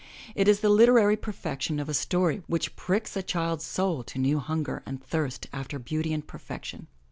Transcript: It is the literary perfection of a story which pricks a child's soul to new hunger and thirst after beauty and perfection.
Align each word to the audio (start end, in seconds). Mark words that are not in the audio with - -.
It 0.33 0.47
is 0.47 0.61
the 0.61 0.69
literary 0.69 1.15
perfection 1.15 1.79
of 1.79 1.87
a 1.87 1.93
story 1.93 2.41
which 2.47 2.75
pricks 2.75 3.15
a 3.15 3.21
child's 3.21 3.65
soul 3.65 4.03
to 4.05 4.17
new 4.17 4.39
hunger 4.39 4.81
and 4.83 4.99
thirst 4.99 5.45
after 5.53 5.77
beauty 5.77 6.11
and 6.11 6.25
perfection. 6.25 6.87